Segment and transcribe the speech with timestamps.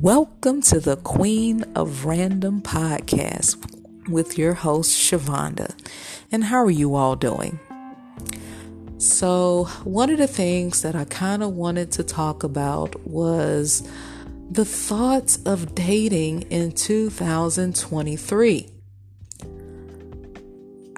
[0.00, 5.74] Welcome to the Queen of Random podcast with your host, Shavonda.
[6.30, 7.58] And how are you all doing?
[8.98, 13.90] So, one of the things that I kind of wanted to talk about was
[14.48, 18.68] the thoughts of dating in 2023.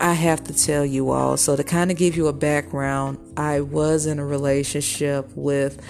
[0.00, 3.60] I have to tell you all, so to kind of give you a background, I
[3.60, 5.84] was in a relationship with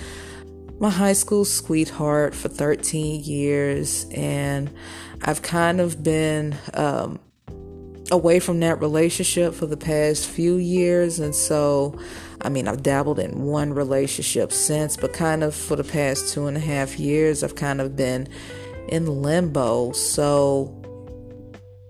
[0.78, 4.70] my high school sweetheart for 13 years, and
[5.22, 7.20] I've kind of been um,
[8.10, 11.20] away from that relationship for the past few years.
[11.20, 11.98] And so,
[12.40, 16.46] I mean, I've dabbled in one relationship since, but kind of for the past two
[16.46, 18.28] and a half years, I've kind of been
[18.88, 19.92] in limbo.
[19.92, 20.80] So,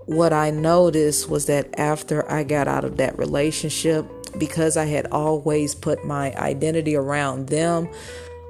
[0.07, 4.07] what I noticed was that after I got out of that relationship,
[4.39, 7.89] because I had always put my identity around them,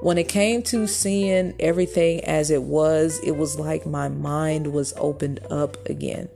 [0.04, 4.92] when it came to seeing everything as it was, it was like my mind was
[4.98, 6.28] opened up again.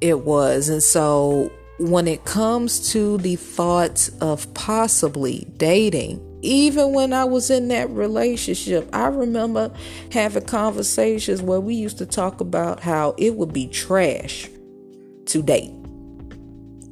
[0.00, 0.68] It was.
[0.68, 7.48] And so when it comes to the thoughts of possibly dating, even when I was
[7.48, 9.70] in that relationship, I remember
[10.10, 14.48] having conversations where we used to talk about how it would be trash
[15.26, 15.70] to date.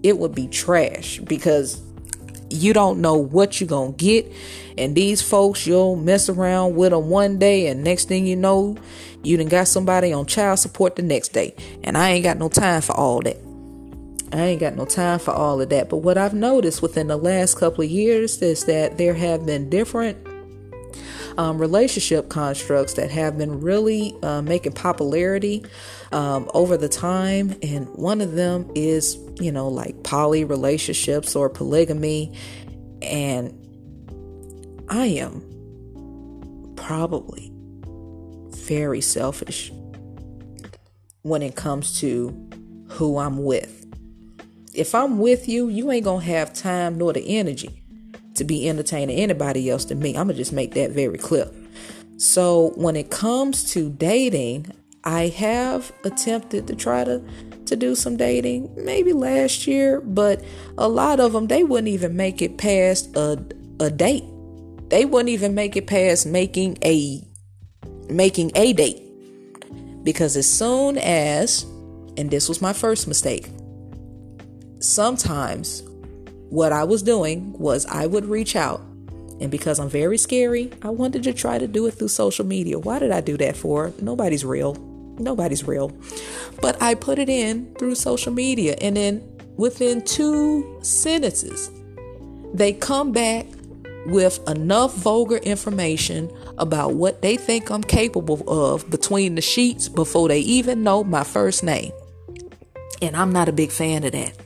[0.05, 1.84] It would be trash because
[2.55, 4.33] you don't know what you're going to get.
[4.77, 8.77] And these folks, you'll mess around with them one day, and next thing you know,
[9.23, 11.55] you done got somebody on child support the next day.
[11.83, 13.37] And I ain't got no time for all that.
[14.33, 15.89] I ain't got no time for all of that.
[15.89, 19.71] But what I've noticed within the last couple of years is that there have been
[19.71, 20.17] different
[21.37, 25.65] um, relationship constructs that have been really uh, making popularity
[26.13, 27.57] um, over the time.
[27.63, 32.37] And one of them is, you know, like poly relationships or polygamy.
[33.03, 33.53] And
[34.89, 35.43] I am
[36.77, 37.53] probably
[38.51, 39.73] very selfish
[41.23, 42.29] when it comes to
[42.91, 43.81] who I'm with.
[44.75, 47.84] If I'm with you, you ain't gonna have time nor the energy
[48.35, 50.11] to be entertaining anybody else than me.
[50.11, 51.49] I'm gonna just make that very clear.
[52.17, 54.67] So when it comes to dating,
[55.05, 57.23] I have attempted to try to
[57.67, 60.45] to do some dating maybe last year, but
[60.77, 63.39] a lot of them they wouldn't even make it past a
[63.81, 64.25] a date.
[64.89, 67.23] They wouldn't even make it past making a
[68.09, 69.01] making a date.
[70.03, 71.65] Because as soon as
[72.17, 73.49] and this was my first mistake.
[74.79, 75.83] Sometimes
[76.51, 78.83] what I was doing was I would reach out
[79.41, 82.79] and because I'm very scary, I wanted to try to do it through social media.
[82.79, 83.93] Why did I do that for?
[84.01, 84.75] Nobody's real.
[85.19, 85.93] Nobody's real.
[86.61, 88.77] But I put it in through social media.
[88.81, 89.23] And then
[89.57, 91.71] within two sentences,
[92.53, 93.47] they come back
[94.07, 100.29] with enough vulgar information about what they think I'm capable of between the sheets before
[100.29, 101.91] they even know my first name.
[103.03, 104.44] And I'm not a big fan of that.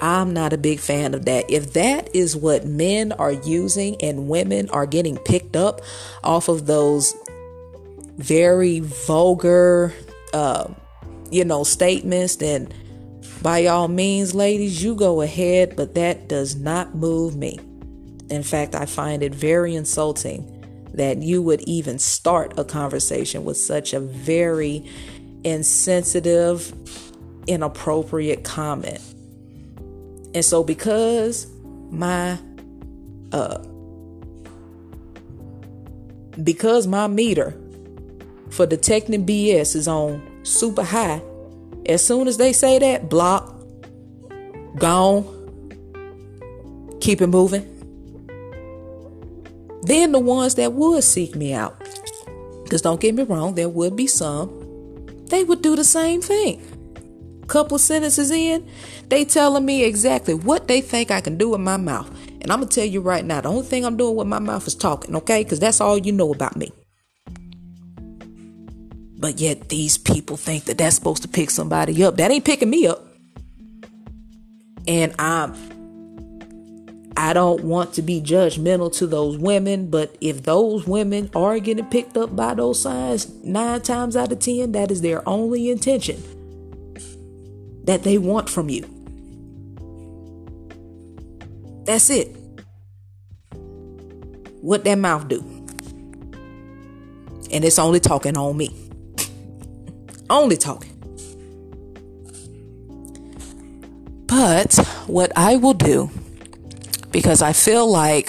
[0.00, 1.50] I'm not a big fan of that.
[1.50, 5.80] If that is what men are using and women are getting picked up
[6.22, 7.14] off of those
[8.16, 9.92] very vulgar,
[10.32, 10.68] uh,
[11.30, 12.72] you know, statements, then
[13.42, 17.58] by all means, ladies, you go ahead, but that does not move me.
[18.30, 20.54] In fact, I find it very insulting
[20.94, 24.84] that you would even start a conversation with such a very
[25.44, 26.72] insensitive,
[27.46, 29.00] inappropriate comment.
[30.34, 31.46] And so because
[31.90, 32.38] my
[33.32, 33.58] uh
[36.42, 37.58] because my meter
[38.50, 41.22] for detecting BS is on super high,
[41.86, 43.54] as soon as they say that, block,
[44.78, 45.24] gone,
[47.00, 47.74] keep it moving.
[49.82, 51.78] Then the ones that would seek me out,
[52.64, 54.48] because don't get me wrong, there would be some,
[55.26, 56.62] they would do the same thing
[57.48, 58.68] couple sentences in,
[59.08, 62.08] they telling me exactly what they think I can do with my mouth.
[62.40, 64.66] And I'm gonna tell you right now, the only thing I'm doing with my mouth
[64.66, 65.42] is talking, okay?
[65.42, 66.70] Because that's all you know about me.
[69.18, 72.16] But yet these people think that that's supposed to pick somebody up.
[72.16, 73.04] That ain't picking me up.
[74.86, 75.54] And I'm
[77.16, 81.86] I don't want to be judgmental to those women, but if those women are getting
[81.86, 86.22] picked up by those signs, nine times out of ten, that is their only intention
[87.88, 88.84] that they want from you.
[91.84, 92.36] That's it.
[94.60, 95.40] What that mouth do?
[97.50, 98.76] And it's only talking on me.
[100.30, 100.92] only talking.
[104.26, 104.74] But
[105.06, 106.10] what I will do,
[107.10, 108.28] because I feel like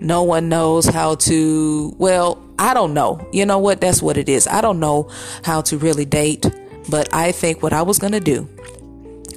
[0.00, 3.20] No one knows how to, well, I don't know.
[3.32, 3.82] You know what?
[3.82, 4.46] That's what it is.
[4.46, 5.10] I don't know
[5.44, 6.46] how to really date,
[6.90, 8.48] but I think what I was going to do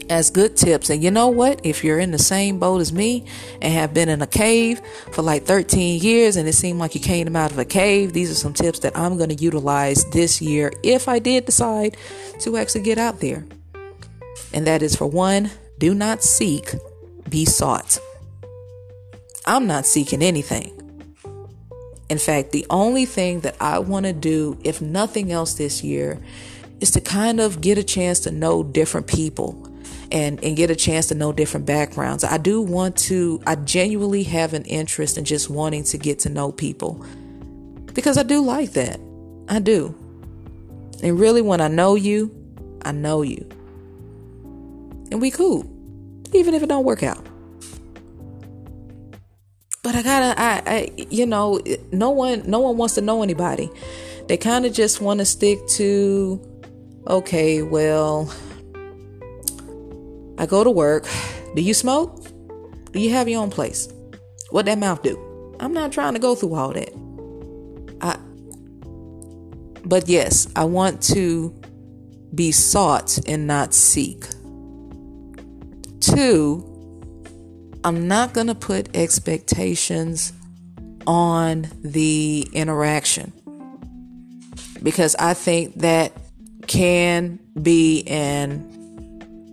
[0.09, 0.89] as good tips.
[0.89, 1.61] And you know what?
[1.63, 3.25] If you're in the same boat as me
[3.61, 7.01] and have been in a cave for like 13 years and it seemed like you
[7.01, 10.41] came out of a cave, these are some tips that I'm going to utilize this
[10.41, 11.97] year if I did decide
[12.41, 13.45] to actually get out there.
[14.53, 15.49] And that is for one,
[15.79, 16.73] do not seek,
[17.29, 17.99] be sought.
[19.45, 20.79] I'm not seeking anything.
[22.09, 26.19] In fact, the only thing that I want to do, if nothing else this year,
[26.79, 29.69] is to kind of get a chance to know different people
[30.11, 32.23] and, and get a chance to know different backgrounds.
[32.23, 36.29] I do want to, I genuinely have an interest in just wanting to get to
[36.29, 37.03] know people
[37.93, 38.99] because I do like that.
[39.49, 39.95] I do.
[41.01, 42.31] And really, when I know you,
[42.83, 43.47] I know you.
[45.11, 45.65] And we cool,
[46.31, 47.25] even if it don't work out.
[49.83, 51.59] But I gotta, I, I, you know,
[51.91, 53.69] no one, no one wants to know anybody.
[54.27, 56.41] They kind of just want to stick to,
[57.07, 58.33] okay, well,
[60.37, 61.07] I go to work.
[61.55, 62.25] Do you smoke?
[62.91, 63.87] Do you have your own place?
[64.49, 65.55] What that mouth do?
[65.59, 66.93] I'm not trying to go through all that.
[68.01, 68.17] I
[69.85, 71.53] but yes, I want to
[72.33, 74.25] be sought and not seek.
[75.99, 76.69] Two,
[77.83, 80.33] I'm not going to put expectations
[81.05, 83.33] on the interaction
[84.81, 86.13] because I think that
[86.67, 88.69] can be and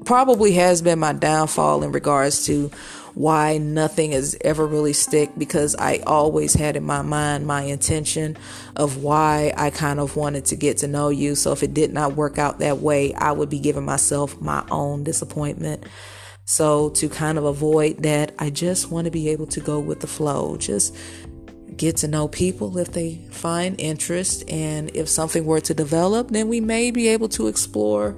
[0.05, 2.71] probably has been my downfall in regards to
[3.15, 8.37] why nothing has ever really stick because I always had in my mind my intention
[8.77, 11.35] of why I kind of wanted to get to know you.
[11.35, 14.65] So if it did not work out that way, I would be giving myself my
[14.71, 15.85] own disappointment.
[16.45, 20.01] So to kind of avoid that, I just want to be able to go with
[20.01, 20.57] the flow.
[20.57, 20.97] Just
[21.77, 26.49] get to know people if they find interest and if something were to develop, then
[26.49, 28.17] we may be able to explore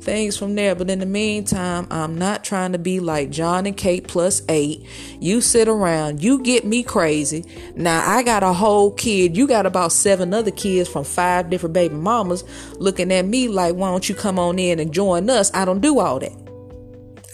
[0.00, 0.74] things from there.
[0.74, 4.84] But in the meantime, I'm not trying to be like Jon and Kate plus eight.
[5.20, 7.44] You sit around, you get me crazy.
[7.76, 9.36] Now I got a whole kid.
[9.36, 12.44] You got about seven other kids from five different baby mamas
[12.78, 15.52] looking at me like, why don't you come on in and join us?
[15.54, 16.32] I don't do all that.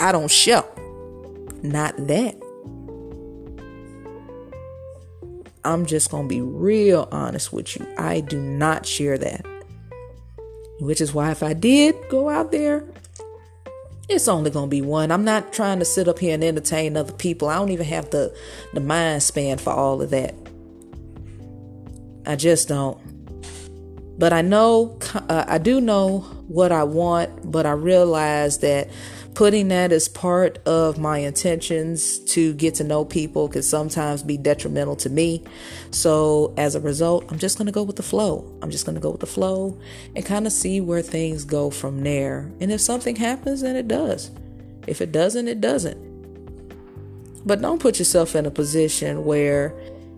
[0.00, 0.64] I don't show.
[1.62, 2.47] Not that.
[5.68, 7.86] I'm just going to be real honest with you.
[7.98, 9.44] I do not share that.
[10.80, 12.84] Which is why if I did go out there,
[14.08, 15.10] it's only gonna be one.
[15.10, 17.48] I'm not trying to sit up here and entertain other people.
[17.48, 18.34] I don't even have the
[18.72, 20.34] the mind span for all of that.
[22.24, 22.98] I just don't.
[24.18, 28.88] But I know, uh, I do know what I want, but I realize that
[29.38, 34.36] putting that as part of my intentions to get to know people can sometimes be
[34.36, 35.40] detrimental to me.
[35.92, 38.52] So, as a result, I'm just going to go with the flow.
[38.62, 39.78] I'm just going to go with the flow
[40.16, 42.50] and kind of see where things go from there.
[42.60, 44.32] And if something happens, then it does.
[44.88, 47.46] If it doesn't, it doesn't.
[47.46, 49.72] But don't put yourself in a position where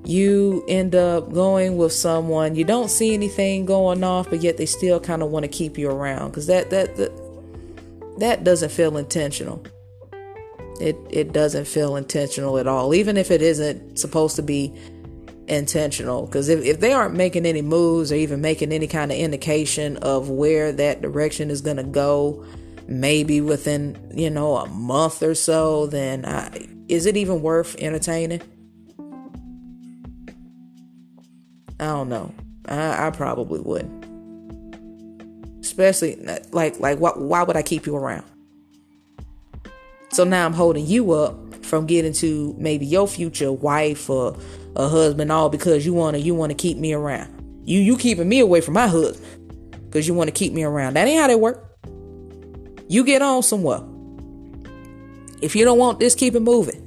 [0.07, 4.65] you end up going with someone you don't see anything going off but yet they
[4.65, 7.30] still kind of want to keep you around because that, that that
[8.21, 9.65] that doesn't feel intentional.
[10.81, 14.75] It it doesn't feel intentional at all, even if it isn't supposed to be
[15.49, 16.27] intentional.
[16.27, 19.97] Because if, if they aren't making any moves or even making any kind of indication
[19.99, 22.45] of where that direction is to go,
[22.87, 28.43] maybe within you know a month or so, then I, is it even worth entertaining?
[31.79, 32.35] I don't know.
[32.67, 34.10] I, I probably wouldn't
[35.71, 36.17] especially
[36.51, 38.25] like like why, why would I keep you around?
[40.13, 44.37] So now I'm holding you up from getting to maybe your future wife or
[44.75, 47.63] a husband all because you want to you want to keep me around.
[47.65, 50.95] You you keeping me away from my husband because you want to keep me around.
[50.95, 51.65] That ain't how they work.
[52.89, 53.81] You get on somewhere.
[55.41, 56.87] If you don't want this, keep it moving.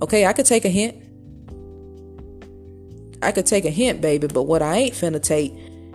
[0.00, 1.02] Okay, I could take a hint.
[3.22, 5.52] I could take a hint, baby, but what I ain't finna take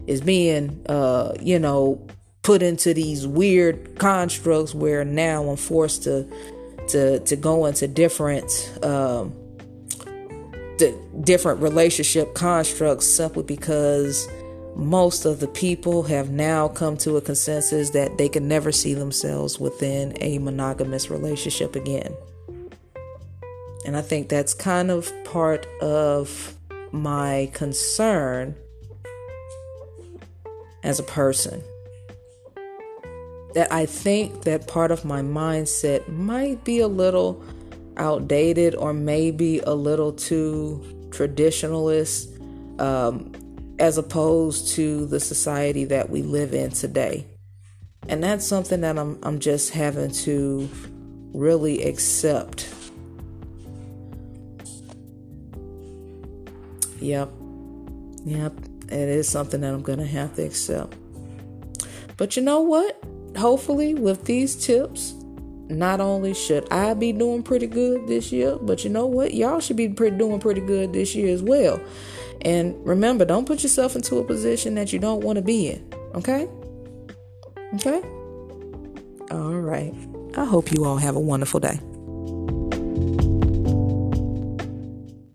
[0.09, 2.05] is being, uh, you know,
[2.41, 6.27] put into these weird constructs where now I'm forced to
[6.89, 8.51] to to go into different
[8.81, 9.31] um,
[11.21, 14.27] different relationship constructs simply because
[14.75, 18.95] most of the people have now come to a consensus that they can never see
[18.95, 22.15] themselves within a monogamous relationship again.
[23.85, 26.55] And I think that's kind of part of
[26.91, 28.55] my concern
[30.83, 31.61] as a person.
[33.53, 37.43] That I think that part of my mindset might be a little
[37.97, 42.29] outdated or maybe a little too traditionalist
[42.79, 43.31] um,
[43.79, 47.25] as opposed to the society that we live in today.
[48.07, 50.69] And that's something that I'm, I'm just having to
[51.33, 52.73] really accept.
[56.99, 57.31] Yep.
[58.25, 58.68] Yep.
[58.91, 60.95] It is something that I'm going to have to accept.
[62.17, 63.01] But you know what?
[63.37, 65.13] Hopefully, with these tips,
[65.69, 69.33] not only should I be doing pretty good this year, but you know what?
[69.33, 71.79] Y'all should be pretty, doing pretty good this year as well.
[72.41, 75.93] And remember, don't put yourself into a position that you don't want to be in.
[76.15, 76.49] Okay?
[77.75, 78.01] Okay?
[79.31, 79.93] All right.
[80.35, 81.79] I hope you all have a wonderful day.